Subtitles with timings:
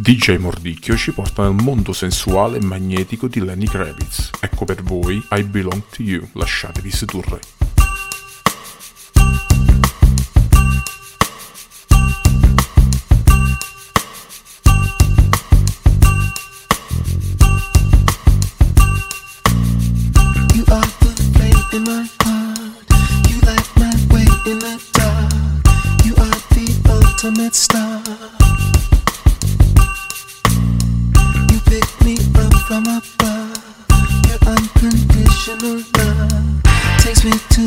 [0.00, 4.30] DJ Mordicchio ci porta nel mondo sensuale e magnetico di Lenny Kravitz.
[4.38, 7.57] Ecco per voi I Belong to You, lasciatevi sedurre.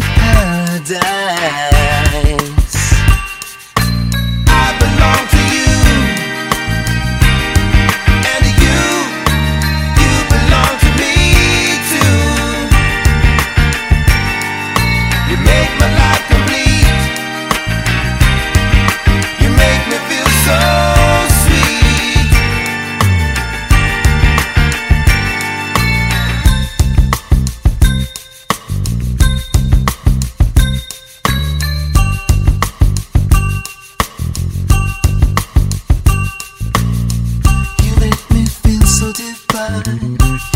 [0.00, 1.69] Paradise.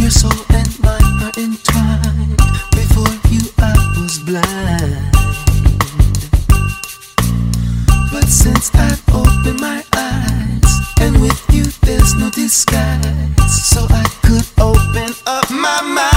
[0.00, 2.36] Your soul and mine are entwined.
[2.72, 5.12] Before you, I was blind.
[8.12, 13.70] But since I've opened my eyes, and with you, there's no disguise.
[13.70, 16.13] So I could open up my mind.